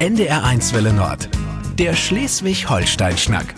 [0.00, 1.28] NDR1 Welle Nord.
[1.78, 3.54] Der Schleswig-Holstein-Schnack.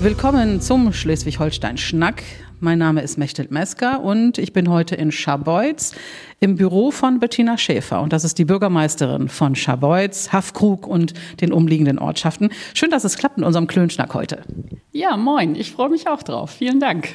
[0.00, 2.24] Willkommen zum Schleswig-Holstein-Schnack.
[2.58, 5.94] Mein Name ist Mechthild Mesker und ich bin heute in Scharbeutz
[6.40, 8.02] im Büro von Bettina Schäfer.
[8.02, 12.50] Und das ist die Bürgermeisterin von Scharbeutz, Haffkrug und den umliegenden Ortschaften.
[12.74, 14.42] Schön, dass es klappt in unserem Klönschnack heute.
[14.90, 15.54] Ja, moin.
[15.54, 16.50] Ich freue mich auch drauf.
[16.50, 17.10] Vielen Dank.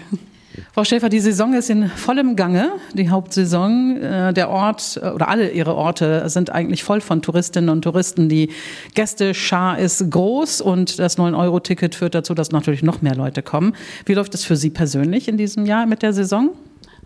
[0.74, 3.98] Frau Schäfer, die Saison ist in vollem Gange, die Hauptsaison.
[4.02, 8.30] Äh, der Ort äh, oder alle Ihre Orte sind eigentlich voll von Touristinnen und Touristen.
[8.30, 8.50] Die
[8.94, 13.76] Gästeschar ist groß und das 9-Euro-Ticket führt dazu, dass natürlich noch mehr Leute kommen.
[14.06, 16.52] Wie läuft es für Sie persönlich in diesem Jahr mit der Saison?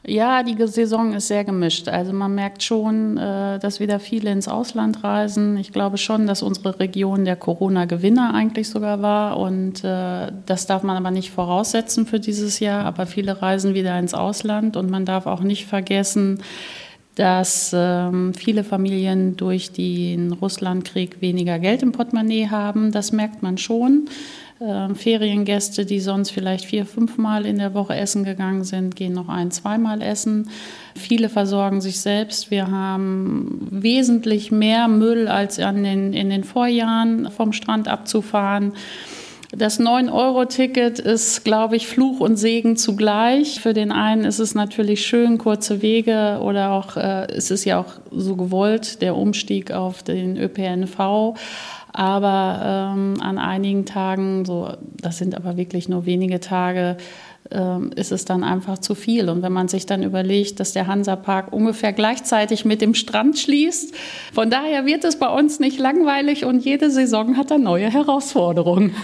[0.05, 1.89] Ja, die Saison ist sehr gemischt.
[1.89, 5.57] Also man merkt schon, äh, dass wieder viele ins Ausland reisen.
[5.57, 9.37] Ich glaube schon, dass unsere Region der Corona-Gewinner eigentlich sogar war.
[9.37, 12.85] Und äh, das darf man aber nicht voraussetzen für dieses Jahr.
[12.85, 14.77] Aber viele reisen wieder ins Ausland.
[14.77, 16.41] Und man darf auch nicht vergessen,
[17.15, 22.93] dass ähm, viele Familien durch den Russlandkrieg weniger Geld im Portemonnaie haben.
[22.93, 24.07] Das merkt man schon.
[24.61, 29.29] Ähm, Feriengäste, die sonst vielleicht vier, fünfmal in der Woche essen gegangen sind, gehen noch
[29.29, 30.49] ein, zweimal essen.
[30.95, 32.51] Viele versorgen sich selbst.
[32.51, 38.73] Wir haben wesentlich mehr Müll als an den, in den Vorjahren vom Strand abzufahren.
[39.51, 43.59] Das 9-Euro-Ticket ist, glaube ich, Fluch und Segen zugleich.
[43.61, 47.79] Für den einen ist es natürlich schön, kurze Wege oder auch, äh, es ist ja
[47.79, 51.35] auch so gewollt, der Umstieg auf den ÖPNV.
[51.91, 56.97] Aber ähm, an einigen Tagen, so, das sind aber wirklich nur wenige Tage,
[57.51, 59.27] ähm, ist es dann einfach zu viel.
[59.29, 63.95] Und wenn man sich dann überlegt, dass der Hansapark ungefähr gleichzeitig mit dem Strand schließt,
[64.33, 68.95] von daher wird es bei uns nicht langweilig und jede Saison hat da neue Herausforderungen.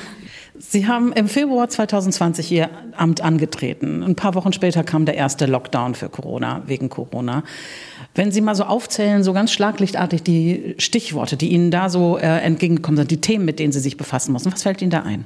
[0.70, 4.04] Sie haben im Februar 2020 Ihr Amt angetreten.
[4.04, 7.44] Ein paar Wochen später kam der erste Lockdown für Corona, wegen Corona.
[8.16, 12.40] Wenn Sie mal so aufzählen, so ganz schlaglichtartig die Stichworte, die Ihnen da so äh,
[12.40, 15.26] entgegengekommen sind, die Themen, mit denen Sie sich befassen müssen, was fällt Ihnen da ein?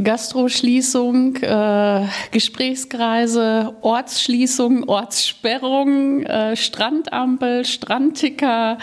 [0.00, 8.78] Gastroschließung, äh, Gesprächskreise, Ortsschließung, Ortssperrung, äh, Strandampel, Strandticker,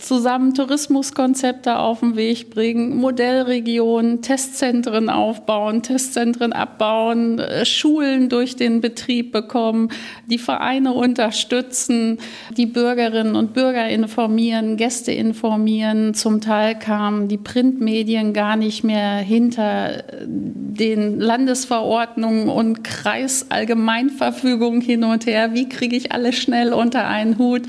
[0.00, 8.80] zusammen Tourismuskonzepte auf den Weg bringen, Modellregionen, Testzentren aufbauen, Testzentren abbauen, äh, Schulen durch den
[8.80, 9.90] Betrieb bekommen,
[10.26, 12.18] die Vereine unterstützen,
[12.56, 16.14] die Bürgerinnen und Bürger informieren, Gäste informieren.
[16.14, 25.26] Zum Teil kamen die Printmedien gar nicht mehr hinter den Landesverordnungen und Kreisallgemeinverfügungen hin und
[25.26, 25.52] her.
[25.54, 27.62] Wie kriege ich alles schnell unter einen Hut?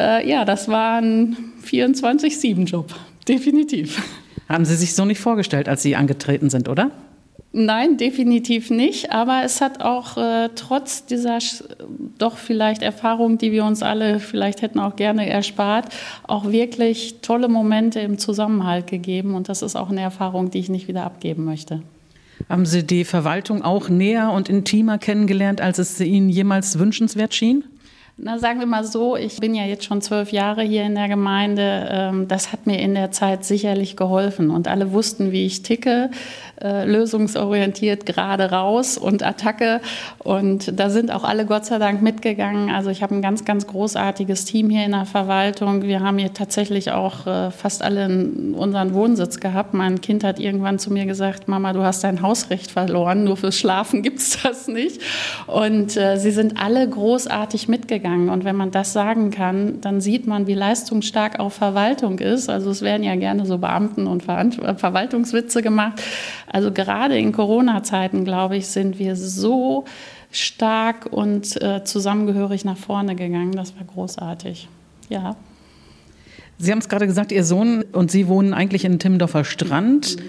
[0.00, 2.94] Äh, ja, das war ein 24-7-Job,
[3.28, 4.02] definitiv.
[4.48, 6.90] Haben Sie sich so nicht vorgestellt, als Sie angetreten sind, oder?
[7.52, 9.12] Nein, definitiv nicht.
[9.12, 11.38] Aber es hat auch äh, trotz dieser
[12.18, 15.88] doch vielleicht Erfahrung, die wir uns alle vielleicht hätten auch gerne erspart,
[16.26, 19.34] auch wirklich tolle Momente im Zusammenhalt gegeben.
[19.34, 21.82] Und das ist auch eine Erfahrung, die ich nicht wieder abgeben möchte.
[22.48, 27.64] Haben Sie die Verwaltung auch näher und intimer kennengelernt, als es Ihnen jemals wünschenswert schien?
[28.22, 31.08] Na, sagen wir mal so, ich bin ja jetzt schon zwölf Jahre hier in der
[31.08, 31.88] Gemeinde.
[31.90, 34.50] Ähm, das hat mir in der Zeit sicherlich geholfen.
[34.50, 36.10] Und alle wussten, wie ich ticke,
[36.60, 39.80] äh, lösungsorientiert, gerade raus und Attacke.
[40.18, 42.68] Und da sind auch alle Gott sei Dank mitgegangen.
[42.68, 45.80] Also ich habe ein ganz, ganz großartiges Team hier in der Verwaltung.
[45.80, 48.06] Wir haben hier tatsächlich auch äh, fast alle
[48.52, 49.72] unseren Wohnsitz gehabt.
[49.72, 53.56] Mein Kind hat irgendwann zu mir gesagt, Mama, du hast dein Hausrecht verloren, nur fürs
[53.56, 55.00] Schlafen gibt's das nicht.
[55.46, 58.28] Und äh, sie sind alle großartig mitgegangen gegangen.
[58.28, 62.48] Und wenn man das sagen kann, dann sieht man, wie leistungsstark auch Verwaltung ist.
[62.48, 66.02] Also es werden ja gerne so Beamten- und Ver Verwaltungswitze gemacht.
[66.46, 69.84] Also gerade in Corona-Zeiten, glaube ich, sind wir so
[70.30, 73.52] stark und äh, zusammengehörig nach vorne gegangen.
[73.52, 74.68] Das war großartig.
[75.08, 75.36] Ja.
[76.58, 80.16] Sie haben es gerade gesagt, Ihr Sohn und Sie wohnen eigentlich in Timmendorfer Strand.
[80.16, 80.22] Mhm.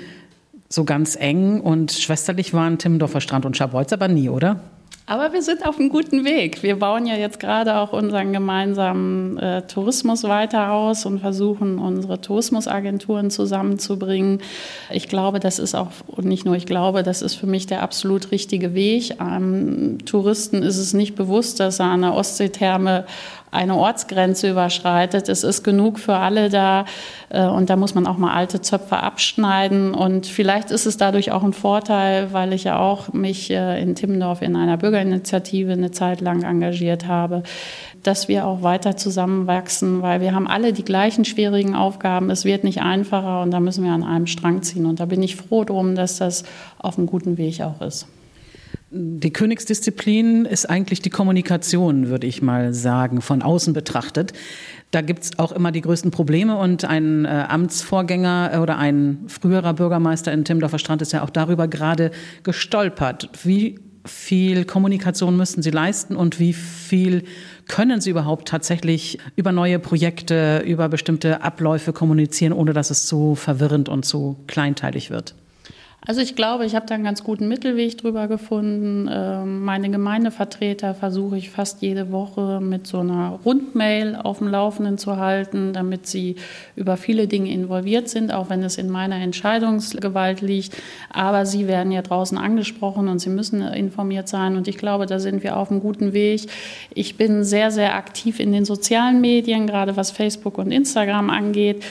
[0.70, 4.62] So ganz eng und schwesterlich waren Timmendorfer Strand und Scharbeutz aber nie, oder?
[5.12, 6.64] Aber wir sind auf einem guten Weg.
[6.64, 12.22] Wir bauen ja jetzt gerade auch unseren gemeinsamen äh, Tourismus weiter aus und versuchen, unsere
[12.22, 14.42] Tourismusagenturen zusammenzubringen.
[14.90, 17.82] Ich glaube, das ist auch, und nicht nur ich glaube, das ist für mich der
[17.82, 19.20] absolut richtige Weg.
[19.20, 23.04] Einem Touristen ist es nicht bewusst, dass er an der Ostseetherme
[23.52, 25.28] eine Ortsgrenze überschreitet.
[25.28, 26.86] Es ist genug für alle da
[27.30, 31.32] äh, und da muss man auch mal alte Zöpfe abschneiden und vielleicht ist es dadurch
[31.32, 35.92] auch ein Vorteil, weil ich ja auch mich äh, in Timmendorf in einer Bürgerinitiative eine
[35.92, 37.44] Zeit lang engagiert habe,
[38.04, 42.30] dass wir auch weiter zusammenwachsen, weil wir haben alle die gleichen schwierigen Aufgaben.
[42.30, 45.22] Es wird nicht einfacher und da müssen wir an einem Strang ziehen und da bin
[45.22, 46.44] ich froh drum, dass das
[46.80, 48.08] auf einem guten Weg auch ist.
[48.94, 54.34] Die Königsdisziplin ist eigentlich die Kommunikation, würde ich mal sagen, von außen betrachtet.
[54.92, 59.76] Da gibt es auch immer die größten Probleme und ein äh, Amtsvorgänger oder ein früherer
[59.76, 62.12] Bürgermeister in Timmendorfer Strand ist ja auch darüber gerade
[62.44, 63.30] gestolpert.
[63.46, 67.24] Wie viel Kommunikation müssen Sie leisten und wie viel
[67.70, 73.36] können Sie überhaupt tatsächlich über neue Projekte, über bestimmte Abläufe kommunizieren, ohne dass es zu
[73.36, 75.36] verwirrend und zu kleinteilig wird?
[76.04, 79.08] Also ich glaube, ich habe da einen ganz guten Mittelweg drüber gefunden.
[79.12, 84.98] Ähm, meine Gemeindevertreter versuche ich fast jede Woche mit so einer Rundmail auf dem Laufenden
[84.98, 86.38] zu halten, damit sie
[86.76, 90.76] über viele Dinge involviert sind, auch wenn es in meiner Entscheidungsgewalt liegt.
[91.12, 94.58] Aber sie werden ja draußen angesprochen und sie müssen informiert sein.
[94.58, 96.48] Und ich glaube, da sind wir auf einem guten Weg.
[96.96, 101.84] Ich bin sehr, sehr aktiv in den sozialen Medien, gerade was Facebook und Instagram angeht.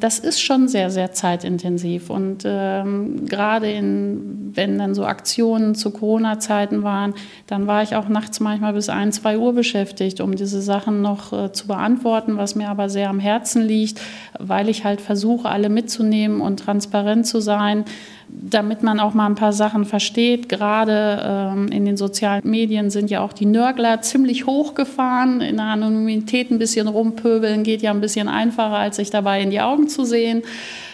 [0.00, 2.10] Das ist schon sehr, sehr zeitintensiv.
[2.10, 7.14] Und ähm, gerade in, wenn dann so Aktionen zu Corona-Zeiten waren,
[7.46, 11.32] dann war ich auch nachts manchmal bis ein, zwei Uhr beschäftigt, um diese Sachen noch
[11.32, 14.00] äh, zu beantworten, was mir aber sehr am Herzen liegt,
[14.38, 17.84] weil ich halt versuche, alle mitzunehmen und transparent zu sein
[18.28, 20.48] damit man auch mal ein paar Sachen versteht.
[20.48, 25.40] Gerade ähm, in den sozialen Medien sind ja auch die Nörgler ziemlich hochgefahren.
[25.40, 29.50] In der Anonymität ein bisschen rumpöbeln geht ja ein bisschen einfacher, als sich dabei in
[29.50, 30.42] die Augen zu sehen.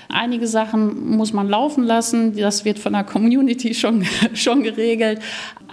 [0.09, 2.37] Einige Sachen muss man laufen lassen.
[2.37, 4.05] Das wird von der Community schon,
[4.35, 5.21] schon geregelt.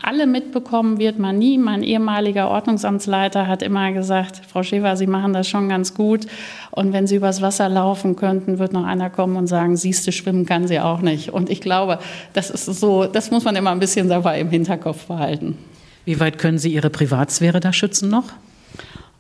[0.02, 1.58] Alle mitbekommen wird man nie.
[1.58, 6.26] Mein ehemaliger Ordnungsamtsleiter hat immer gesagt, Frau Schäfer, Sie machen das schon ganz gut.
[6.72, 10.46] Und wenn Sie übers Wasser laufen könnten, wird noch einer kommen und sagen, siehste, schwimmen
[10.46, 11.32] kann sie auch nicht.
[11.32, 12.00] Und ich glaube,
[12.34, 15.58] das ist so, das muss man immer ein bisschen dabei im Hinterkopf behalten.
[16.06, 18.32] Wie weit können Sie Ihre Privatsphäre da schützen noch?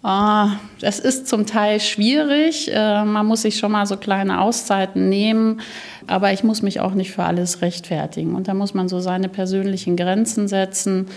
[0.02, 2.72] Ah, das ist zum Teil schwierig.
[2.74, 5.60] Äh, man muss sich schon mal so kleine Auszeiten nehmen,
[6.08, 8.36] aber ich muss mich auch nicht für alles rechtfertigen.
[8.36, 11.08] Und da muss man so seine persönlichen Grenzen setzen.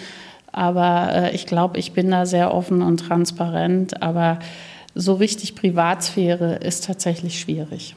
[0.51, 4.03] Aber äh, ich glaube, ich bin da sehr offen und transparent.
[4.03, 4.41] Aber
[4.97, 7.95] so richtig Privatsphäre ist tatsächlich schwierig.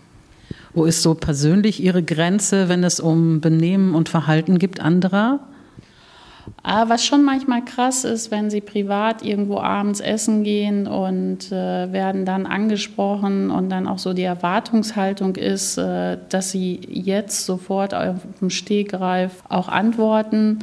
[0.75, 5.39] Wo ist so persönlich Ihre Grenze, wenn es um Benehmen und Verhalten gibt anderer?
[6.63, 12.25] Was schon manchmal krass ist, wenn sie privat irgendwo abends essen gehen und äh, werden
[12.25, 18.17] dann angesprochen und dann auch so die Erwartungshaltung ist, äh, dass sie jetzt sofort auf
[18.41, 20.59] dem Stegreif auch antworten.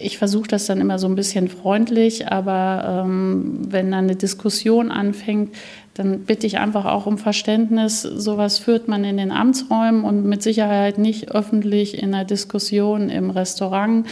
[0.00, 4.90] Ich versuche das dann immer so ein bisschen freundlich, aber ähm, wenn dann eine Diskussion
[4.90, 5.54] anfängt,
[5.94, 8.02] dann bitte ich einfach auch um Verständnis.
[8.02, 13.30] Sowas führt man in den Amtsräumen und mit Sicherheit nicht öffentlich in einer Diskussion im
[13.30, 14.06] Restaurant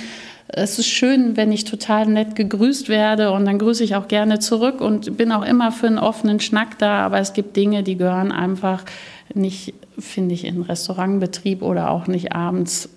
[0.48, 4.38] es ist schön, wenn ich total nett gegrüßt werde und dann grüße ich auch gerne
[4.38, 7.04] zurück und bin auch immer für einen offenen Schnack da.
[7.04, 8.84] Aber es gibt Dinge, die gehören einfach
[9.32, 12.90] nicht, finde ich, in Restaurantbetrieb oder auch nicht abends,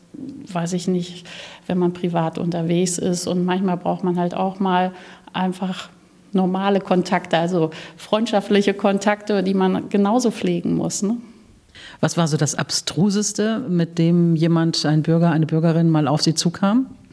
[0.51, 1.25] weiß ich nicht,
[1.67, 3.27] wenn man privat unterwegs ist.
[3.27, 4.91] Und manchmal braucht man halt auch mal
[5.31, 5.89] einfach
[6.33, 11.01] normale Kontakte, also freundschaftliche Kontakte, die man genauso pflegen muss.
[11.01, 11.17] Ne?
[12.01, 16.33] Was war so das Abstruseste, mit dem jemand, ein Bürger, eine Bürgerin mal auf Sie
[16.33, 16.88] zukam?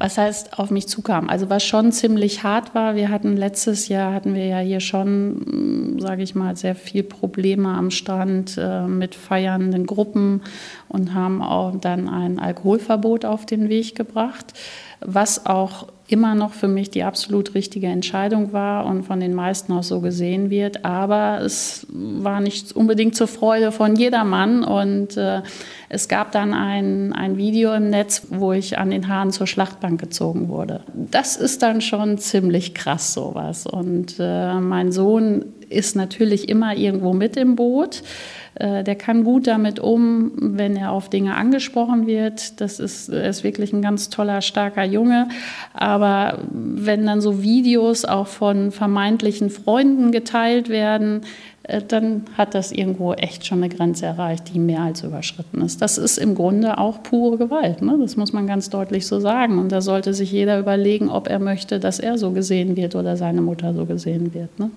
[0.00, 1.28] Was heißt auf mich zukam?
[1.28, 5.96] Also was schon ziemlich hart war, wir hatten letztes Jahr, hatten wir ja hier schon,
[5.96, 10.40] mm, sage ich mal, sehr viel Probleme am Strand äh, mit feiernden Gruppen
[10.88, 14.54] und haben auch dann ein Alkoholverbot auf den Weg gebracht,
[15.00, 19.72] was auch immer noch für mich die absolut richtige Entscheidung war und von den meisten
[19.72, 20.84] auch so gesehen wird.
[20.84, 24.64] Aber es war nicht unbedingt zur Freude von jedermann.
[24.64, 25.42] Und äh,
[25.88, 29.89] es gab dann ein, ein Video im Netz, wo ich an den Haaren zur Schlachtbank
[29.96, 30.80] gezogen wurde.
[30.94, 33.66] Das ist dann schon ziemlich krass sowas.
[33.66, 38.02] Und äh, mein Sohn ist natürlich immer irgendwo mit im Boot.
[38.54, 42.60] Äh, der kann gut damit um, wenn er auf Dinge angesprochen wird.
[42.60, 45.28] Das ist, ist wirklich ein ganz toller, starker Junge.
[45.72, 51.22] Aber wenn dann so Videos auch von vermeintlichen Freunden geteilt werden,
[51.88, 55.82] dann hat das irgendwo echt schon eine Grenze erreicht, die mehr als überschritten ist.
[55.82, 57.82] Das ist im Grunde auch pure Gewalt.
[57.82, 57.98] Ne?
[58.00, 59.58] Das muss man ganz deutlich so sagen.
[59.58, 63.16] Und da sollte sich jeder überlegen, ob er möchte, dass er so gesehen wird oder
[63.16, 64.58] seine Mutter so gesehen wird.
[64.58, 64.70] Ne?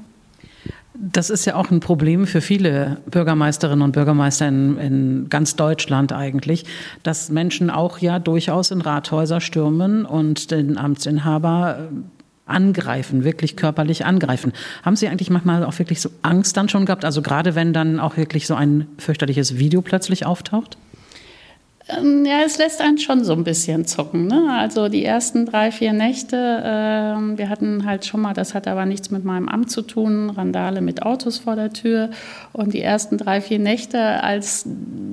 [0.93, 6.13] Das ist ja auch ein Problem für viele Bürgermeisterinnen und Bürgermeister in, in, ganz Deutschland
[6.13, 6.65] eigentlich,
[7.01, 14.05] dass Menschen auch ja durchaus in Rathäuser stürmen und den Amtsinhaber äh, angreifen, wirklich körperlich
[14.05, 14.53] angreifen.
[14.83, 17.05] Haben Sie eigentlich manchmal auch wirklich so Angst dann schon gehabt?
[17.05, 20.77] Also gerade wenn dann auch wirklich so ein fürchterliches Video plötzlich auftaucht?
[21.89, 24.27] Ähm, ja, es lässt einen schon so ein bisschen zucken.
[24.27, 24.47] Ne?
[24.57, 28.85] Also die ersten drei, vier Nächte, äh, wir hatten halt schon mal, das hat aber
[28.85, 32.09] nichts mit meinem Amt zu tun, Randale mit Autos vor der Tür.
[32.53, 34.65] Und die ersten drei, vier Nächte, als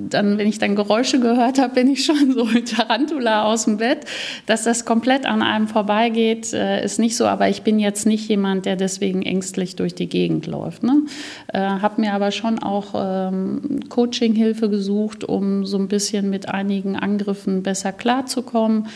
[0.09, 3.77] dann, wenn ich dann Geräusche gehört habe, bin ich schon so mit Tarantula aus dem
[3.77, 4.05] Bett.
[4.45, 7.25] Dass das komplett an einem vorbeigeht, äh, ist nicht so.
[7.25, 10.83] Aber ich bin jetzt nicht jemand, der deswegen ängstlich durch die Gegend läuft.
[10.83, 11.01] Ne?
[11.47, 16.95] Äh, habe mir aber schon auch ähm, Coaching-Hilfe gesucht, um so ein bisschen mit einigen
[16.95, 18.87] Angriffen besser klarzukommen.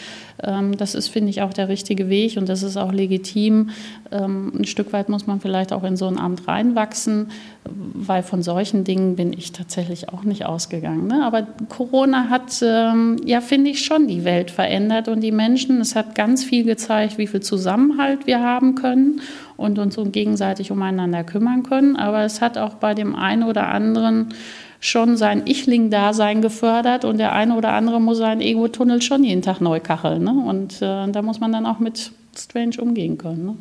[0.44, 3.70] Ähm, das ist, finde ich, auch der richtige Weg und das ist auch legitim.
[4.12, 7.32] Ähm, ein Stück weit muss man vielleicht auch in so ein Amt reinwachsen,
[7.66, 11.08] weil von solchen Dingen bin ich tatsächlich auch nicht ausgegangen.
[11.08, 11.24] Ne?
[11.26, 15.82] Aber Corona hat, ähm, ja, finde ich, schon die Welt verändert und die Menschen.
[15.82, 19.22] Es hat ganz viel gezeigt, wie viel Zusammenhalt wir haben können
[19.58, 21.96] und uns gegenseitig umeinander kümmern können.
[21.96, 24.34] Aber es hat auch bei dem einen oder anderen
[24.80, 29.62] schon sein Ichling-Dasein gefördert und der eine oder andere muss seinen Ego-Tunnel schon jeden Tag
[29.62, 30.24] neu kacheln.
[30.24, 30.32] Ne?
[30.32, 33.46] Und äh, da muss man dann auch mit Strange umgehen können.
[33.46, 33.56] Ne?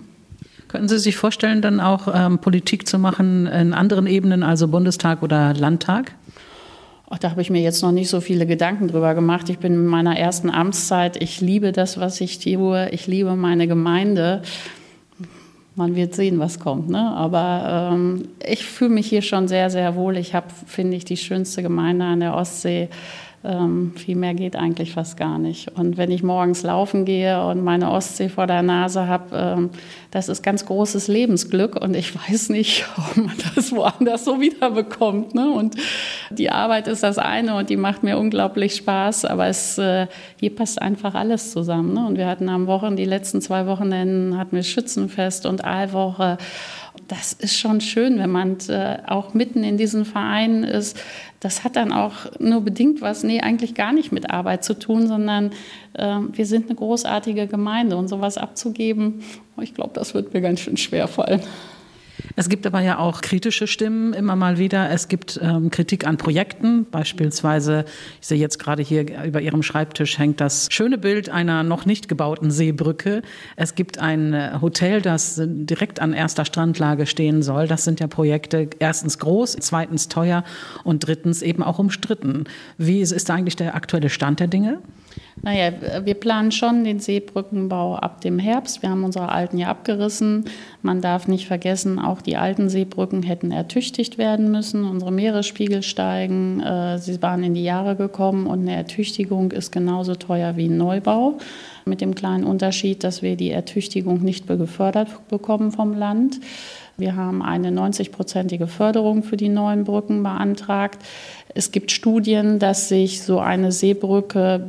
[0.69, 5.23] Könnten Sie sich vorstellen, dann auch ähm, Politik zu machen in anderen Ebenen, also Bundestag
[5.23, 6.13] oder Landtag?
[7.11, 9.49] Ach, da habe ich mir jetzt noch nicht so viele Gedanken drüber gemacht.
[9.49, 11.23] Ich bin in meiner ersten Amtszeit.
[11.23, 12.89] Ich liebe das, was ich tue.
[12.91, 14.43] Ich liebe meine Gemeinde
[15.77, 16.89] man wird sehen, was kommt.
[16.89, 16.99] Ne?
[16.99, 20.17] Aber ähm, ich fühle mich hier schon sehr, sehr wohl.
[20.17, 22.89] Ich habe, finde ich, die schönste Gemeinde an der Ostsee.
[23.45, 25.69] Ähm, viel mehr geht eigentlich fast gar nicht.
[25.77, 29.71] Und wenn ich morgens laufen gehe und meine Ostsee vor der Nase habe, ähm,
[30.11, 31.77] das ist ganz großes Lebensglück.
[31.77, 35.35] Und ich weiß nicht, ob man das woanders so wiederbekommt.
[35.35, 35.51] Ne?
[35.51, 35.77] Und
[36.31, 39.27] die Arbeit ist das eine und die macht mir unglaublich Spaß.
[39.27, 40.07] Aber es, äh,
[40.41, 41.93] hier passt einfach alles zusammen.
[41.93, 42.07] Ne?
[42.07, 46.39] Und wir hatten am Wochen, die letzten zwei Wochenenden hatten wir Schützenfest und Aalwoche
[47.09, 50.99] das ist schon schön, wenn man äh, auch mitten in diesen Vereinen ist.
[51.41, 55.07] Das hat dann auch nur bedingt was, nee, eigentlich gar nicht mit Arbeit zu tun,
[55.07, 55.51] sondern
[55.95, 59.23] äh, wir sind eine großartige Gemeinde und sowas abzugeben,
[59.61, 61.41] ich glaube, das wird mir ganz schön schwer fallen.
[62.37, 64.91] Es gibt aber ja auch kritische Stimmen immer mal wieder.
[64.91, 67.85] Es gibt ähm, Kritik an Projekten, beispielsweise,
[68.21, 72.09] ich sehe jetzt gerade hier über Ihrem Schreibtisch hängt das schöne Bild einer noch nicht
[72.09, 73.23] gebauten Seebrücke.
[73.57, 77.69] Es gibt ein äh, Hotel, das direkt an erster Strandlage stehen soll.
[77.69, 80.45] Das sind ja Projekte, erstens groß, zweitens teuer
[80.83, 82.45] und drittens eben auch umstritten.
[82.79, 84.81] Wie ist da eigentlich der aktuelle Stand der Dinge?
[85.43, 85.73] Naja,
[86.05, 88.83] wir planen schon den Seebrückenbau ab dem Herbst.
[88.83, 90.45] Wir haben unsere alten ja abgerissen.
[90.83, 94.85] Man darf nicht vergessen, auch die alten Seebrücken hätten ertüchtigt werden müssen.
[94.85, 96.61] Unsere Meeresspiegel steigen.
[96.61, 100.77] Äh, sie waren in die Jahre gekommen und eine Ertüchtigung ist genauso teuer wie ein
[100.77, 101.39] Neubau.
[101.85, 106.41] Mit dem kleinen Unterschied, dass wir die Ertüchtigung nicht gefördert bekommen vom Land.
[106.97, 111.03] Wir haben eine 90-prozentige Förderung für die neuen Brücken beantragt.
[111.57, 114.67] Es gibt Studien, dass sich so eine Seebrücke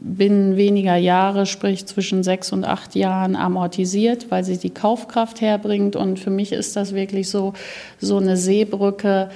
[0.00, 5.96] binnen weniger Jahre, sprich zwischen sechs und acht Jahren, amortisiert, weil sie die Kaufkraft herbringt.
[5.96, 7.52] Und für mich ist das wirklich so,
[7.98, 9.28] so eine Seebrücke,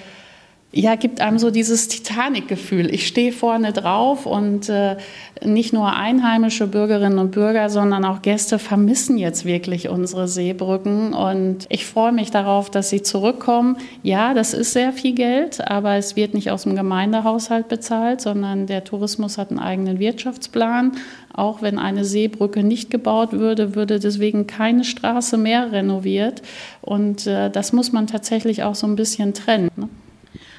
[0.71, 2.93] ja, gibt einem so dieses Titanic-Gefühl.
[2.93, 4.97] Ich stehe vorne drauf und äh,
[5.43, 11.65] nicht nur einheimische Bürgerinnen und Bürger, sondern auch Gäste vermissen jetzt wirklich unsere Seebrücken und
[11.71, 13.79] ich freue mich darauf, dass sie zurückkommen.
[14.03, 18.67] Ja, das ist sehr viel Geld, aber es wird nicht aus dem Gemeindehaushalt bezahlt, sondern
[18.67, 20.93] der Tourismus hat einen eigenen Wirtschaftsplan.
[21.33, 26.43] Auch wenn eine Seebrücke nicht gebaut würde, würde deswegen keine Straße mehr renoviert
[26.83, 29.71] und äh, das muss man tatsächlich auch so ein bisschen trennen.
[29.75, 29.89] Ne?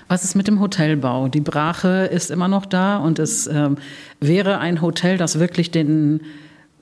[0.10, 1.28] Was ist mit dem Hotelbau?
[1.28, 3.78] Die Brache ist immer noch da und es ähm,
[4.20, 6.22] wäre ein Hotel, das wirklich den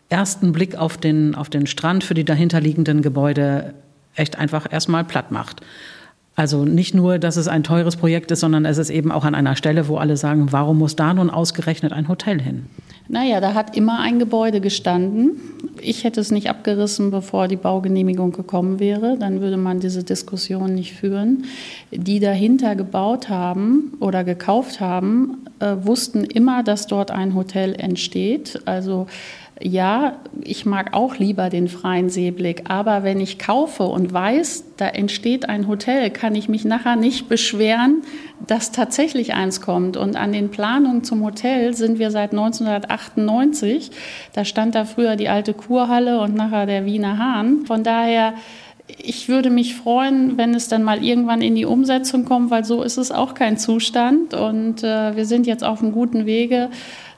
[0.08, 3.74] ersten Blick auf den, auf den Strand für die dahinterliegenden Gebäude
[4.16, 5.60] echt einfach erstmal platt macht.
[6.38, 9.36] Also nicht nur, dass es ein teures Projekt ist, sondern es ist eben auch an
[9.36, 12.68] einer Stelle, wo alle sagen, warum muss da nun ausgerechnet ein Hotel hin?
[13.10, 15.32] Naja, da hat immer ein Gebäude gestanden.
[15.82, 19.18] Ich hätte es nicht abgerissen, bevor die Baugenehmigung gekommen wäre.
[19.18, 21.46] Dann würde man diese Diskussion nicht führen.
[21.92, 28.60] Die dahinter gebaut haben oder gekauft haben, äh, wussten immer, dass dort ein Hotel entsteht.
[28.66, 29.08] Also
[29.62, 34.88] ja, ich mag auch lieber den freien Seeblick, aber wenn ich kaufe und weiß, da
[34.88, 38.04] entsteht ein Hotel, kann ich mich nachher nicht beschweren,
[38.46, 39.98] dass tatsächlich eins kommt.
[39.98, 43.92] Und an den Planungen zum Hotel sind wir seit 1998.
[44.34, 47.66] Da stand da früher die alte Kurhalle und nachher der Wiener Hahn.
[47.66, 48.34] Von daher
[49.00, 52.84] ich würde mich freuen, wenn es dann mal irgendwann in die Umsetzung kommt, weil so
[52.84, 54.34] ist es auch kein Zustand.
[54.34, 56.70] Und äh, wir sind jetzt auf einem guten Wege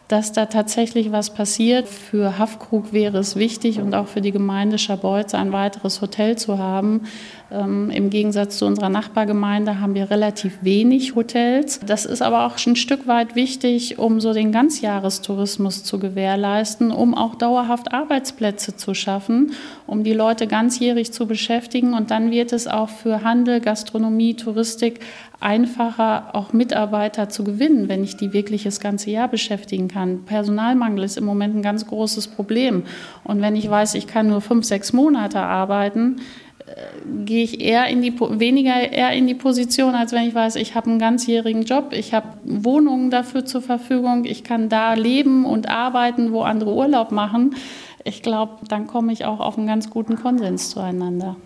[0.09, 1.87] dass da tatsächlich was passiert.
[1.87, 6.57] Für Haffkrug wäre es wichtig und auch für die Gemeinde Scharbeutz ein weiteres Hotel zu
[6.57, 7.03] haben.
[7.51, 11.79] Ähm, Im Gegensatz zu unserer Nachbargemeinde haben wir relativ wenig Hotels.
[11.85, 17.13] Das ist aber auch ein Stück weit wichtig, um so den Ganzjahrestourismus zu gewährleisten, um
[17.13, 19.51] auch dauerhaft Arbeitsplätze zu schaffen,
[19.85, 21.93] um die Leute ganzjährig zu beschäftigen.
[21.93, 25.01] Und dann wird es auch für Handel, Gastronomie, Touristik
[25.39, 30.25] einfacher, auch Mitarbeiter zu gewinnen, wenn ich die wirklich das ganze Jahr beschäftigen kann.
[30.25, 32.83] Personalmangel ist im Moment ein ganz großes Problem.
[33.23, 36.17] Und wenn ich weiß, ich kann nur fünf, sechs Monate arbeiten,
[36.65, 40.57] äh, gehe ich eher in die weniger eher in die Position, als wenn ich weiß,
[40.57, 45.45] ich habe einen ganzjährigen Job, ich habe Wohnungen dafür zur Verfügung, ich kann da leben
[45.45, 47.55] und arbeiten, wo andere Urlaub machen.
[48.03, 51.37] Ich glaube, dann komme ich auch auf einen ganz guten Konsens zueinander.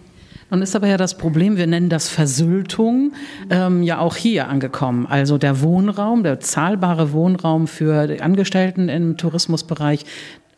[0.49, 3.13] Nun ist aber ja das Problem, wir nennen das Versültung,
[3.49, 5.05] ähm, ja auch hier angekommen.
[5.07, 10.05] Also der Wohnraum, der zahlbare Wohnraum für Angestellten im Tourismusbereich,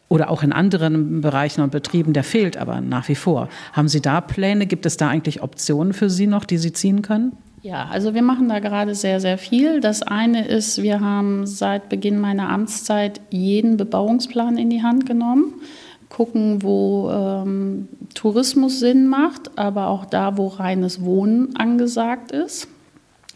[0.08, 3.50] oder auch in anderen Bereichen und Betrieben, der fehlt aber nach wie vor.
[3.74, 4.68] Haben Sie da Pläne?
[4.68, 7.34] Gibt es da eigentlich Optionen für Sie noch, die Sie ziehen können?
[7.64, 9.80] Ja, also wir machen da gerade sehr, sehr viel.
[9.80, 15.56] Das eine ist, wir haben seit Beginn meiner Amtszeit jeden Bebauungsplan in die Hand genommen
[16.16, 22.70] gucken, wo ähm, Tourismus Sinn macht, aber auch da, wo reines Wohnen angesagt ist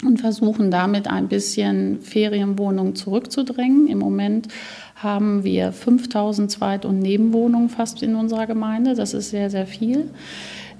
[0.06, 3.88] und versuchen damit ein bisschen Ferienwohnungen zurückzudrängen.
[3.88, 4.48] Im Moment
[4.96, 8.96] haben wir 5000 Zweit- und Nebenwohnungen fast in unserer Gemeinde.
[8.96, 10.12] Das ist sehr, sehr viel.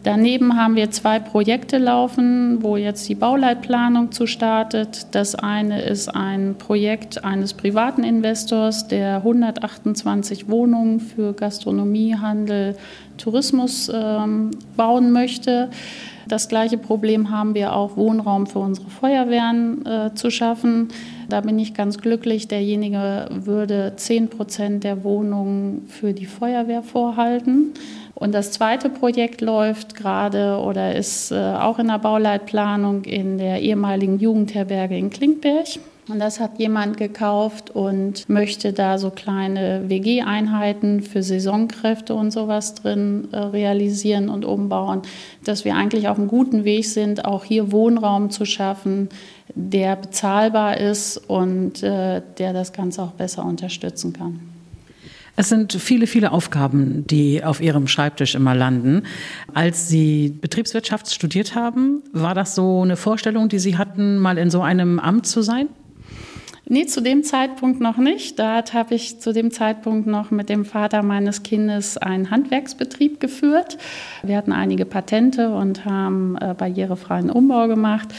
[0.04, 5.08] Daneben haben wir zwei Projekte laufen, wo jetzt die Bauleitplanung zu startet.
[5.12, 12.78] Das eine ist ein Projekt eines privaten Investors, der 128 Wohnungen für Gastronomie, Handel,
[13.18, 15.70] Tourismus ähm, bauen möchte.
[16.30, 20.90] Das gleiche Problem haben wir auch, Wohnraum für unsere Feuerwehren äh, zu schaffen.
[21.28, 22.48] Da bin ich ganz glücklich.
[22.48, 27.74] Derjenige würde 10 Prozent der Wohnungen für die Feuerwehr vorhalten.
[28.20, 33.62] Und das zweite Projekt läuft gerade oder ist äh, auch in der Bauleitplanung in der
[33.62, 35.68] ehemaligen Jugendherberge in Klinkberg.
[36.10, 42.74] Und das hat jemand gekauft und möchte da so kleine WG-Einheiten für Saisonkräfte und sowas
[42.74, 45.04] drin äh, realisieren und umbauen,
[45.46, 49.10] dass wir eigentlich auf einem guten Weg sind, auch hier Wohnraum zu schaffen,
[49.54, 54.40] der bezahlbar ist und äh, der das Ganze auch besser unterstützen kann.
[55.40, 59.04] Es sind viele, viele Aufgaben, die auf Ihrem Schreibtisch immer landen.
[59.54, 64.50] Als Sie Betriebswirtschaft studiert haben, war das so eine Vorstellung, die Sie hatten, mal in
[64.50, 65.70] so einem Amt zu sein?
[66.66, 68.38] Nee, zu dem Zeitpunkt noch nicht.
[68.38, 73.78] Da habe ich zu dem Zeitpunkt noch mit dem Vater meines Kindes einen Handwerksbetrieb geführt.
[74.24, 78.10] Wir hatten einige Patente und haben äh, barrierefreien Umbau gemacht.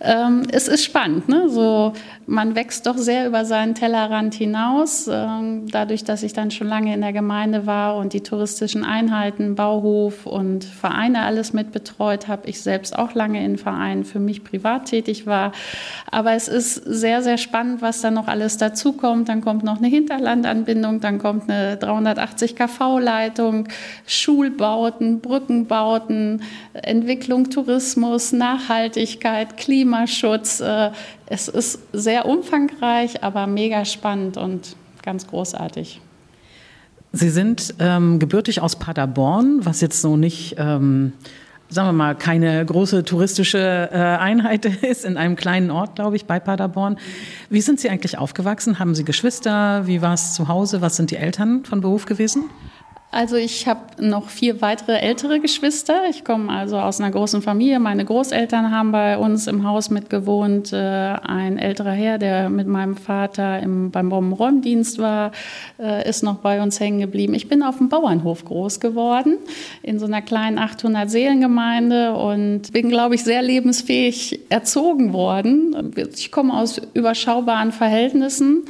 [0.00, 1.48] Ähm, es ist spannend, ne?
[1.48, 1.92] so,
[2.26, 5.08] man wächst doch sehr über seinen Tellerrand hinaus.
[5.10, 9.54] Ähm, dadurch, dass ich dann schon lange in der Gemeinde war und die touristischen Einheiten,
[9.54, 14.86] Bauhof und Vereine alles mitbetreut habe, ich selbst auch lange in Vereinen für mich privat
[14.86, 15.52] tätig war.
[16.10, 19.28] Aber es ist sehr, sehr spannend, was da noch alles dazukommt.
[19.28, 23.68] Dann kommt noch eine Hinterlandanbindung, dann kommt eine 380 kV-Leitung,
[24.06, 29.93] Schulbauten, Brückenbauten, Entwicklung, Tourismus, Nachhaltigkeit, Klima.
[29.94, 30.60] Klimaschutz.
[30.60, 30.90] Äh,
[31.26, 36.00] es ist sehr umfangreich, aber mega spannend und ganz großartig.
[37.12, 41.12] Sie sind ähm, gebürtig aus Paderborn, was jetzt so nicht, ähm,
[41.68, 46.24] sagen wir mal, keine große touristische äh, Einheit ist, in einem kleinen Ort, glaube ich,
[46.24, 46.98] bei Paderborn.
[47.50, 48.80] Wie sind Sie eigentlich aufgewachsen?
[48.80, 49.86] Haben Sie Geschwister?
[49.86, 50.80] Wie war es zu Hause?
[50.80, 52.50] Was sind die Eltern von Beruf gewesen?
[53.14, 56.08] Also ich habe noch vier weitere ältere Geschwister.
[56.10, 57.78] Ich komme also aus einer großen Familie.
[57.78, 60.72] Meine Großeltern haben bei uns im Haus mitgewohnt.
[60.72, 65.30] Äh, ein älterer Herr, der mit meinem Vater im, beim Bombenräumdienst war,
[65.78, 67.34] äh, ist noch bei uns hängen geblieben.
[67.34, 69.38] Ich bin auf dem Bauernhof groß geworden,
[69.84, 75.94] in so einer kleinen 800-Seelengemeinde und bin, glaube ich, sehr lebensfähig erzogen worden.
[76.16, 78.64] Ich komme aus überschaubaren Verhältnissen,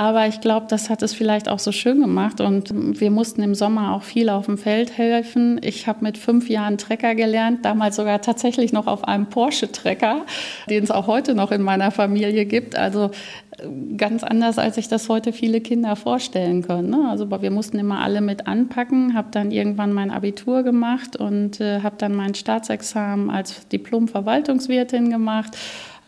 [0.00, 2.40] aber ich glaube, das hat es vielleicht auch so schön gemacht.
[2.40, 5.60] Und wir mussten im Sommer auch viel auf dem Feld helfen.
[5.62, 10.24] Ich habe mit fünf Jahren Trecker gelernt, damals sogar tatsächlich noch auf einem Porsche-Trecker,
[10.70, 12.76] den es auch heute noch in meiner Familie gibt.
[12.76, 13.10] Also
[13.58, 16.88] äh, ganz anders, als sich das heute viele Kinder vorstellen können.
[16.88, 17.06] Ne?
[17.10, 21.82] Also wir mussten immer alle mit anpacken, habe dann irgendwann mein Abitur gemacht und äh,
[21.82, 25.58] habe dann mein Staatsexamen als Diplom-Verwaltungswirtin gemacht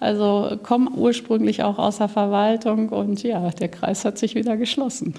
[0.03, 5.15] also komme ursprünglich auch aus der Verwaltung und ja, der Kreis hat sich wieder geschlossen.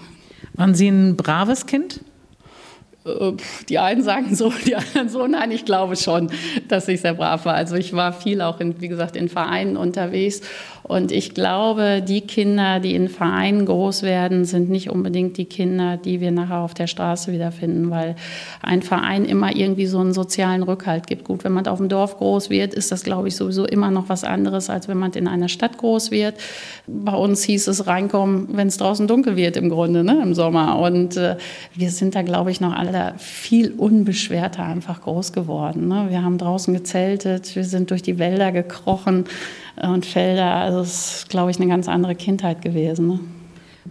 [0.55, 2.01] Waren Sie ein braves Kind?
[3.05, 3.33] Äh,
[3.69, 5.27] die einen sagen so, die anderen so.
[5.27, 6.31] Nein, ich glaube schon,
[6.67, 7.55] dass ich sehr brav war.
[7.55, 10.41] Also ich war viel auch, in, wie gesagt, in Vereinen unterwegs.
[10.83, 15.95] Und ich glaube, die Kinder, die in Vereinen groß werden, sind nicht unbedingt die Kinder,
[15.95, 18.17] die wir nachher auf der Straße wiederfinden, weil
[18.61, 21.23] ein Verein immer irgendwie so einen sozialen Rückhalt gibt.
[21.23, 24.09] Gut, wenn man auf dem Dorf groß wird, ist das, glaube ich, sowieso immer noch
[24.09, 26.35] was anderes, als wenn man in einer Stadt groß wird.
[26.85, 30.79] Bei uns hieß es reinkommen, wenn es draußen dunkel wird im Grunde, ne, im Sommer.
[30.79, 31.37] Und äh,
[31.75, 35.87] wir sind da, glaube ich, noch alle Felder viel unbeschwerter einfach groß geworden.
[35.87, 36.07] Ne?
[36.09, 39.25] Wir haben draußen gezeltet, wir sind durch die Wälder gekrochen
[39.81, 40.53] und Felder.
[40.55, 43.07] Also es ist, glaube ich, eine ganz andere Kindheit gewesen.
[43.07, 43.19] Ne?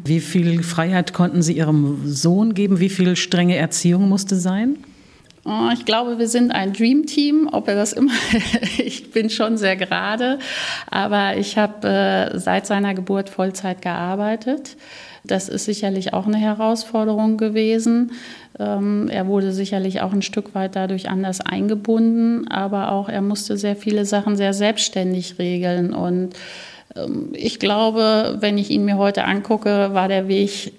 [0.04, 2.78] Wie viel Freiheit konnten Sie Ihrem Sohn geben?
[2.78, 4.78] Wie viel strenge Erziehung musste sein?
[5.44, 7.48] Oh, ich glaube, wir sind ein Dream Team.
[7.50, 8.12] Ob er das immer,
[8.78, 10.38] ich bin schon sehr gerade,
[10.88, 14.76] aber ich habe äh, seit seiner Geburt Vollzeit gearbeitet.
[15.24, 18.12] Das ist sicherlich auch eine Herausforderung gewesen.
[18.58, 23.56] Ähm, er wurde sicherlich auch ein Stück weit dadurch anders eingebunden, aber auch er musste
[23.56, 25.94] sehr viele Sachen sehr selbstständig regeln.
[25.94, 26.30] Und
[26.96, 30.72] ähm, ich glaube, wenn ich ihn mir heute angucke, war der Weg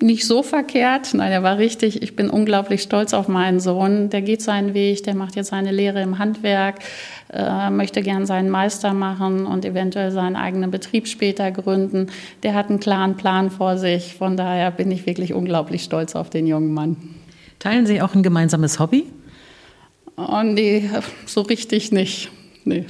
[0.00, 1.12] nicht so verkehrt.
[1.14, 2.02] Nein, er war richtig.
[2.02, 4.10] Ich bin unglaublich stolz auf meinen Sohn.
[4.10, 6.76] Der geht seinen Weg, der macht jetzt seine Lehre im Handwerk,
[7.32, 12.08] äh, möchte gern seinen Meister machen und eventuell seinen eigenen Betrieb später gründen.
[12.42, 14.14] Der hat einen klaren Plan vor sich.
[14.14, 16.96] Von daher bin ich wirklich unglaublich stolz auf den jungen Mann.
[17.58, 19.06] Teilen Sie auch ein gemeinsames Hobby?
[20.16, 20.88] Oh, nee,
[21.26, 22.30] so richtig nicht.
[22.64, 22.86] Nee.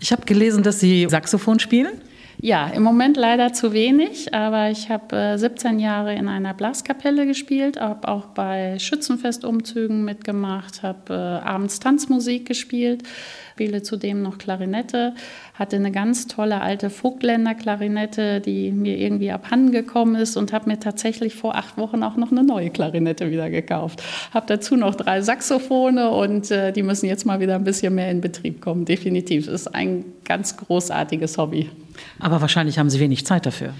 [0.00, 2.00] Ich habe gelesen, dass Sie Saxophon spielen.
[2.38, 7.26] Ja, im Moment leider zu wenig, aber ich habe äh, 17 Jahre in einer Blaskapelle
[7.26, 13.04] gespielt, habe auch bei Schützenfestumzügen mitgemacht, habe äh, abends Tanzmusik gespielt,
[13.52, 15.14] spiele zudem noch Klarinette,
[15.54, 20.68] hatte eine ganz tolle alte Vogtländer Klarinette, die mir irgendwie abhanden gekommen ist und habe
[20.68, 24.02] mir tatsächlich vor acht Wochen auch noch eine neue Klarinette wieder gekauft.
[24.34, 28.10] Habe dazu noch drei Saxophone und äh, die müssen jetzt mal wieder ein bisschen mehr
[28.10, 28.84] in Betrieb kommen.
[28.84, 31.70] Definitiv, ist ein ganz großartiges Hobby.
[32.18, 33.74] Aber wahrscheinlich haben Sie wenig Zeit dafür.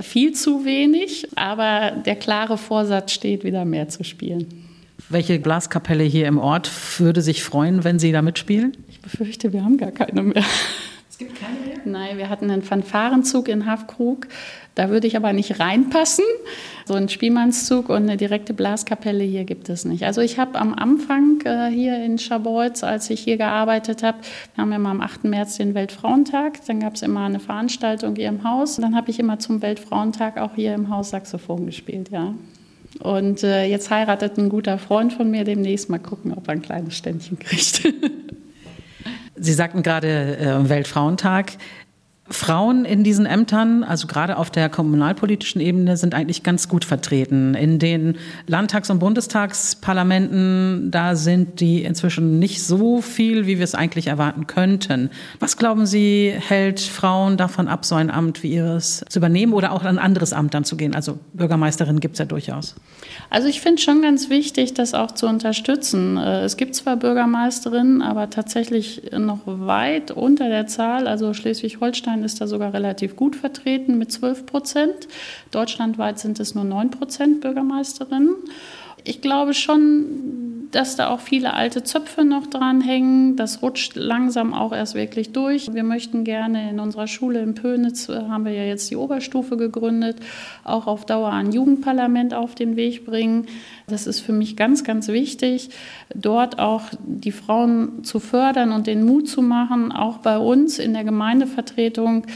[0.00, 4.46] Viel zu wenig, aber der klare Vorsatz steht, wieder mehr zu spielen.
[5.08, 8.76] Welche Blaskapelle hier im Ort würde sich freuen, wenn Sie da mitspielen?
[8.88, 10.44] Ich befürchte, wir haben gar keine mehr.
[11.10, 11.80] Es gibt keine mehr?
[11.84, 14.28] Nein, wir hatten einen Fanfarenzug in Hafkrug.
[14.74, 16.24] Da würde ich aber nicht reinpassen.
[16.86, 20.04] So ein Spielmannszug und eine direkte Blaskapelle hier gibt es nicht.
[20.04, 24.18] Also ich habe am Anfang äh, hier in Schabolz, als ich hier gearbeitet habe,
[24.54, 25.24] wir haben immer am 8.
[25.24, 26.64] März den Weltfrauentag.
[26.66, 28.78] Dann gab es immer eine Veranstaltung hier im Haus.
[28.78, 32.34] Und dann habe ich immer zum Weltfrauentag auch hier im Haus Saxophon gespielt, ja.
[33.00, 35.88] Und äh, jetzt heiratet ein guter Freund von mir demnächst.
[35.88, 37.82] Mal gucken, ob er ein kleines Ständchen kriegt.
[39.34, 41.52] Sie sagten gerade äh, Weltfrauentag.
[42.30, 47.54] Frauen in diesen Ämtern, also gerade auf der kommunalpolitischen Ebene, sind eigentlich ganz gut vertreten.
[47.54, 53.74] In den Landtags- und Bundestagsparlamenten, da sind die inzwischen nicht so viel, wie wir es
[53.74, 55.10] eigentlich erwarten könnten.
[55.40, 59.72] Was glauben Sie, hält Frauen davon ab, so ein Amt wie Ihres zu übernehmen oder
[59.72, 60.94] auch ein anderes Amt dann zu gehen?
[60.94, 62.76] Also Bürgermeisterin gibt es ja durchaus.
[63.30, 66.16] Also ich finde schon ganz wichtig, das auch zu unterstützen.
[66.16, 71.08] Äh, es gibt zwar Bürgermeisterinnen, aber tatsächlich noch weit unter der Zahl.
[71.08, 75.08] Also Schleswig-Holstein ist da sogar relativ gut vertreten mit 12 Prozent.
[75.50, 78.34] Deutschlandweit sind es nur 9 Prozent Bürgermeisterinnen.
[79.04, 83.36] Ich glaube schon, dass da auch viele alte Zöpfe noch dranhängen.
[83.36, 85.74] Das rutscht langsam auch erst wirklich durch.
[85.74, 89.56] Wir möchten gerne in unserer Schule in Pönitz, äh, haben wir ja jetzt die Oberstufe
[89.56, 90.16] gegründet,
[90.64, 93.46] auch auf Dauer ein Jugendparlament auf den Weg bringen.
[93.86, 95.68] Das ist für mich ganz, ganz wichtig,
[96.14, 100.94] dort auch die Frauen zu fördern und den Mut zu machen, auch bei uns in
[100.94, 102.26] der Gemeindevertretung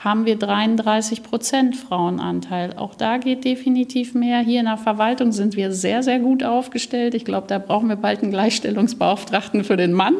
[0.00, 2.72] haben wir 33 Prozent Frauenanteil.
[2.76, 4.40] Auch da geht definitiv mehr.
[4.40, 7.14] Hier in der Verwaltung sind wir sehr, sehr gut aufgestellt.
[7.14, 10.14] Ich glaube, da brauchen wir bald einen Gleichstellungsbeauftragten für den Mann.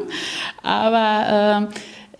[0.61, 1.75] Aber äh,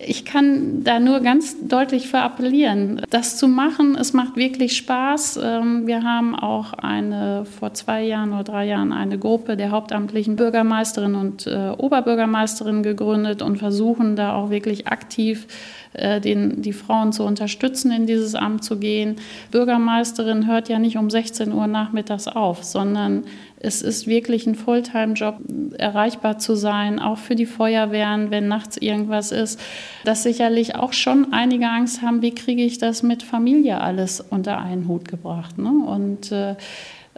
[0.05, 3.95] ich kann da nur ganz deutlich für appellieren, das zu machen.
[3.95, 5.39] Es macht wirklich Spaß.
[5.43, 10.35] Ähm, wir haben auch eine, vor zwei Jahren oder drei Jahren eine Gruppe der hauptamtlichen
[10.35, 15.47] Bürgermeisterinnen und äh, Oberbürgermeisterinnen gegründet und versuchen da auch wirklich aktiv
[15.93, 19.17] äh, den, die Frauen zu unterstützen, in dieses Amt zu gehen.
[19.51, 23.23] Bürgermeisterin hört ja nicht um 16 Uhr nachmittags auf, sondern
[23.63, 25.37] es ist wirklich ein Fulltime-Job,
[25.77, 29.59] erreichbar zu sein, auch für die Feuerwehren, wenn nachts irgendwas ist.
[30.03, 34.59] Dass sicherlich auch schon einige Angst haben, wie kriege ich das mit Familie alles unter
[34.59, 35.57] einen Hut gebracht.
[35.57, 35.71] Ne?
[35.85, 36.55] Und äh, äh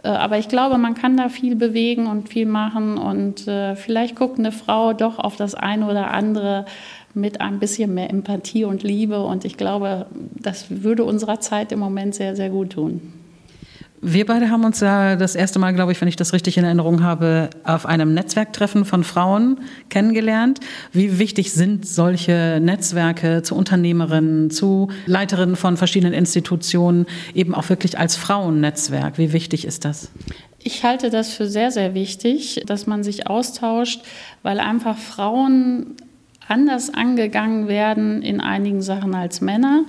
[0.08, 4.38] aber ich glaube, man kann da viel bewegen und viel machen und äh, vielleicht guckt
[4.38, 6.66] eine Frau doch auf das eine oder andere
[7.14, 9.24] mit ein bisschen mehr Empathie und Liebe.
[9.24, 13.23] Und ich glaube, das würde unserer Zeit im Moment sehr, sehr gut tun.
[14.06, 16.64] Wir beide haben uns ja das erste Mal, glaube ich, wenn ich das richtig in
[16.64, 20.60] Erinnerung habe, auf einem Netzwerktreffen von Frauen kennengelernt.
[20.92, 27.98] Wie wichtig sind solche Netzwerke zu Unternehmerinnen, zu Leiterinnen von verschiedenen Institutionen, eben auch wirklich
[27.98, 29.16] als Frauennetzwerk?
[29.16, 30.10] Wie wichtig ist das?
[30.58, 34.02] Ich halte das für sehr, sehr wichtig, dass man sich austauscht,
[34.42, 35.96] weil einfach Frauen
[36.46, 39.84] anders angegangen werden in einigen Sachen als Männer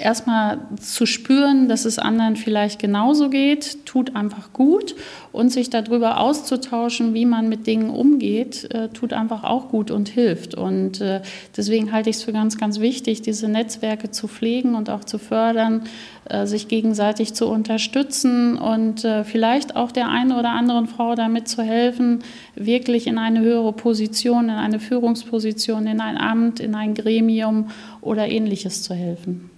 [0.00, 4.94] erstmal zu spüren, dass es anderen vielleicht genauso geht, tut einfach gut.
[5.32, 10.08] Und sich darüber auszutauschen, wie man mit Dingen umgeht, äh, tut einfach auch gut und
[10.08, 10.56] hilft.
[10.56, 11.20] Und äh,
[11.56, 15.18] deswegen halte ich es für ganz, ganz wichtig, diese Netzwerke zu pflegen und auch zu
[15.18, 15.82] fördern,
[16.30, 21.48] äh, sich gegenseitig zu unterstützen und äh, vielleicht auch der einen oder anderen Frau damit
[21.48, 22.22] zu helfen,
[22.54, 28.28] wirklich in eine höhere Position, in eine Führungsposition, in ein Amt, in ein Gremium oder
[28.28, 29.49] ähnliches zu helfen.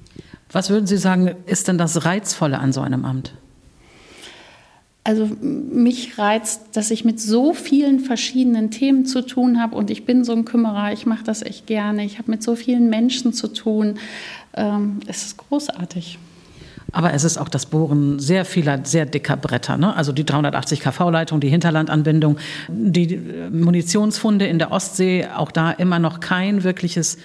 [0.52, 3.32] Was würden Sie sagen, ist denn das Reizvolle an so einem Amt?
[5.04, 10.04] Also mich reizt, dass ich mit so vielen verschiedenen Themen zu tun habe und ich
[10.04, 13.32] bin so ein Kümmerer, ich mache das echt gerne, ich habe mit so vielen Menschen
[13.32, 13.98] zu tun.
[14.54, 16.20] Ähm, es ist großartig.
[16.92, 19.76] Aber es ist auch das Bohren sehr vieler, sehr dicker Bretter.
[19.76, 19.96] Ne?
[19.96, 22.36] Also die 380 kV-Leitung, die Hinterlandanbindung,
[22.68, 23.18] die
[23.50, 27.16] Munitionsfunde in der Ostsee, auch da immer noch kein wirkliches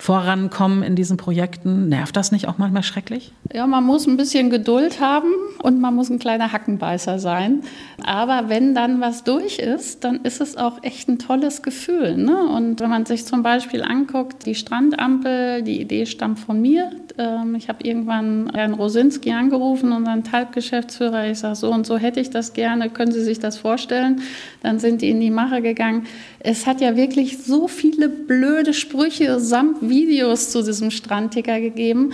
[0.00, 1.88] vorankommen in diesen Projekten.
[1.88, 3.32] Nervt das nicht auch manchmal schrecklich?
[3.52, 7.62] Ja, man muss ein bisschen Geduld haben und man muss ein kleiner Hackenbeißer sein.
[8.04, 12.16] Aber wenn dann was durch ist, dann ist es auch echt ein tolles Gefühl.
[12.16, 12.48] Ne?
[12.48, 16.92] Und wenn man sich zum Beispiel anguckt, die Strandampel, die Idee stammt von mir.
[17.18, 21.30] Ähm, ich habe irgendwann Herrn Rosinski angerufen, unseren Talbgeschäftsführer.
[21.30, 22.88] Ich sage, so und so hätte ich das gerne.
[22.88, 24.22] Können Sie sich das vorstellen?
[24.62, 26.06] Dann sind die in die Mache gegangen.
[26.38, 32.12] Es hat ja wirklich so viele blöde Sprüche samt Videos zu diesem Strandticker gegeben.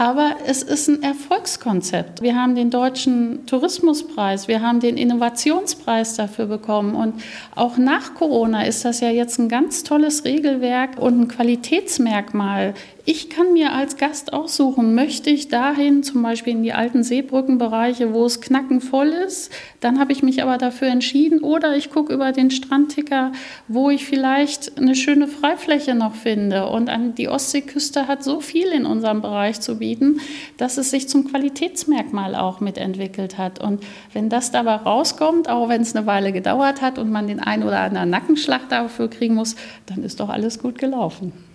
[0.00, 2.22] Aber es ist ein Erfolgskonzept.
[2.22, 6.94] Wir haben den deutschen Tourismuspreis, wir haben den Innovationspreis dafür bekommen.
[6.94, 7.22] Und
[7.54, 12.72] auch nach Corona ist das ja jetzt ein ganz tolles Regelwerk und ein Qualitätsmerkmal
[13.06, 18.12] ich kann mir als Gast aussuchen, möchte ich dahin, zum Beispiel in die alten Seebrückenbereiche,
[18.12, 19.50] wo es knackenvoll ist.
[19.80, 21.40] Dann habe ich mich aber dafür entschieden.
[21.40, 23.32] Oder ich gucke über den Strandticker,
[23.68, 26.66] wo ich vielleicht eine schöne Freifläche noch finde.
[26.68, 30.20] Und die Ostseeküste hat so viel in unserem Bereich zu bieten,
[30.58, 33.60] dass es sich zum Qualitätsmerkmal auch mitentwickelt hat.
[33.60, 33.82] Und
[34.12, 37.62] wenn das dabei rauskommt, auch wenn es eine Weile gedauert hat und man den ein
[37.62, 41.49] oder anderen Nackenschlag dafür kriegen muss, dann ist doch alles gut gelaufen.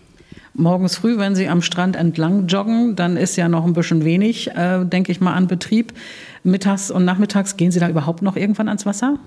[0.57, 4.51] Morgens früh, wenn Sie am Strand entlang joggen, dann ist ja noch ein bisschen wenig,
[4.51, 5.91] äh, denke ich mal, an Betrieb.
[6.43, 9.19] Mittags und nachmittags gehen Sie da überhaupt noch irgendwann ans Wasser?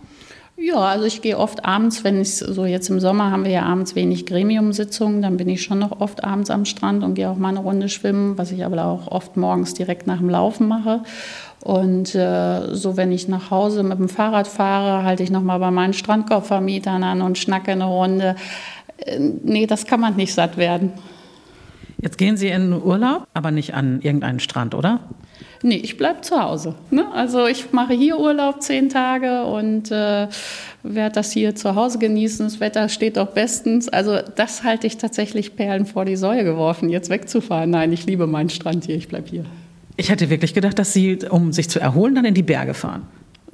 [0.57, 3.63] Ja, also ich gehe oft abends, wenn ich so jetzt im Sommer haben wir ja
[3.63, 7.37] abends wenig Gremiumsitzungen, dann bin ich schon noch oft abends am Strand und gehe auch
[7.37, 11.03] mal eine Runde schwimmen, was ich aber auch oft morgens direkt nach dem Laufen mache.
[11.63, 15.59] Und äh, so, wenn ich nach Hause mit dem Fahrrad fahre, halte ich noch mal
[15.59, 18.35] bei meinen Strandkorbvermietern an und schnacke eine Runde.
[18.97, 20.93] Äh, nee, das kann man nicht satt werden.
[22.01, 25.01] Jetzt gehen Sie in Urlaub, aber nicht an irgendeinen Strand, oder?
[25.63, 26.77] Nee, ich bleibe zu Hause.
[26.91, 27.07] Ne?
[27.13, 30.29] Also ich mache hier Urlaub zehn Tage und äh,
[30.85, 32.47] werde das hier zu Hause genießen.
[32.47, 33.89] Das Wetter steht doch bestens.
[33.89, 37.71] Also das halte ich tatsächlich Perlen vor die Säue geworfen, jetzt wegzufahren.
[37.71, 39.45] Nein, ich liebe meinen Strand hier, ich bleibe hier.
[39.97, 43.03] Ich hätte wirklich gedacht, dass Sie, um sich zu erholen, dann in die Berge fahren.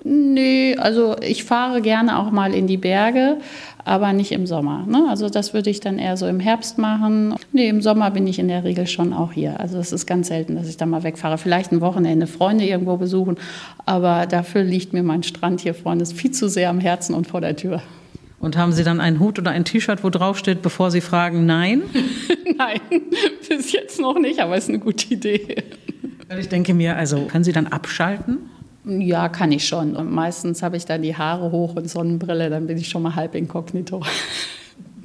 [0.06, 3.38] Nee, also ich fahre gerne auch mal in die Berge,
[3.84, 4.86] aber nicht im Sommer.
[4.86, 5.06] Ne?
[5.08, 7.34] Also das würde ich dann eher so im Herbst machen.
[7.52, 9.60] Nee, im Sommer bin ich in der Regel schon auch hier.
[9.60, 11.38] Also es ist ganz selten, dass ich da mal wegfahre.
[11.38, 13.36] Vielleicht ein Wochenende Freunde irgendwo besuchen,
[13.84, 17.26] aber dafür liegt mir mein Strand hier vorne ist viel zu sehr am Herzen und
[17.26, 17.82] vor der Tür.
[18.40, 21.46] Und haben Sie dann einen Hut oder ein T-Shirt, wo drauf steht, bevor Sie fragen,
[21.46, 21.82] nein?
[22.58, 22.80] nein,
[23.48, 25.64] bis jetzt noch nicht, aber es ist eine gute Idee.
[26.38, 28.50] Ich denke mir, also können Sie dann abschalten?
[28.84, 29.96] Ja, kann ich schon.
[29.96, 33.14] Und meistens habe ich dann die Haare hoch und Sonnenbrille, dann bin ich schon mal
[33.14, 34.02] halb inkognito.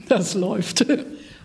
[0.07, 0.87] Das läuft.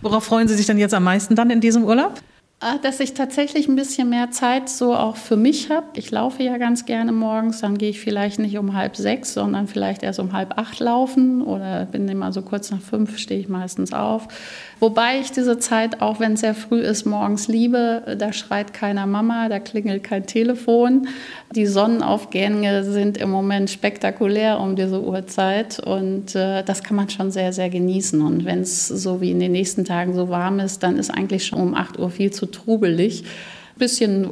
[0.01, 2.19] Worauf freuen Sie sich denn jetzt am meisten dann in diesem Urlaub?
[2.61, 5.85] Ah, dass ich tatsächlich ein bisschen mehr Zeit so auch für mich habe.
[5.97, 9.67] Ich laufe ja ganz gerne morgens, dann gehe ich vielleicht nicht um halb sechs, sondern
[9.67, 13.49] vielleicht erst um halb acht laufen oder bin immer so kurz nach fünf, stehe ich
[13.49, 14.27] meistens auf.
[14.79, 18.17] Wobei ich diese Zeit, auch wenn es sehr früh ist, morgens liebe.
[18.19, 21.07] Da schreit keiner Mama, da klingelt kein Telefon.
[21.55, 27.31] Die Sonnenaufgänge sind im Moment spektakulär um diese Uhrzeit und äh, das kann man schon
[27.31, 28.21] sehr, sehr genießen.
[28.21, 31.45] Und wenn es so wie in den nächsten Tagen so warm ist, dann ist eigentlich
[31.45, 33.23] schon um 8 Uhr viel zu trubelig.
[33.77, 34.31] Bisschen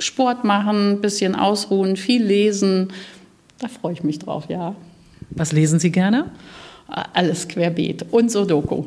[0.00, 2.92] Sport machen, bisschen ausruhen, viel lesen.
[3.60, 4.74] Da freue ich mich drauf, ja.
[5.30, 6.30] Was lesen Sie gerne?
[6.88, 8.84] Alles querbeet und Sudoku.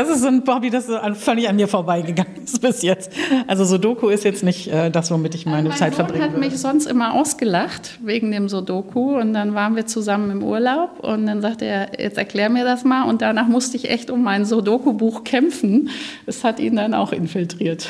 [0.00, 0.86] Das ist so ein Hobby, das
[1.18, 3.12] völlig an mir vorbeigegangen ist bis jetzt.
[3.46, 6.20] Also Sudoku ist jetzt nicht äh, das, womit ich meine mein Zeit verbringe.
[6.20, 10.42] Mein hat mich sonst immer ausgelacht wegen dem Sudoku und dann waren wir zusammen im
[10.42, 14.10] Urlaub und dann sagte er, jetzt erklär mir das mal und danach musste ich echt
[14.10, 15.90] um mein Sudoku-Buch kämpfen.
[16.24, 17.86] Es hat ihn dann auch infiltriert.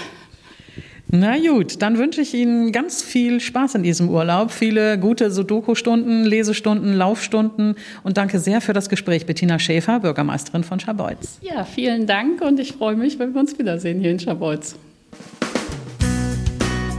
[1.12, 6.24] Na gut, dann wünsche ich Ihnen ganz viel Spaß in diesem Urlaub, viele gute Sudoku-Stunden,
[6.24, 11.38] Lesestunden, Laufstunden und danke sehr für das Gespräch, Bettina Schäfer, Bürgermeisterin von Scharbeutz.
[11.42, 14.76] Ja, vielen Dank und ich freue mich, wenn wir uns wiedersehen hier in Scharbeutz.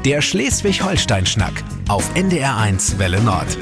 [0.04, 3.58] Der Schleswig-Holstein-Schnack auf NDR1 Welle Nord.